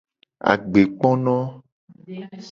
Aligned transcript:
Agbekpono. 0.51 1.37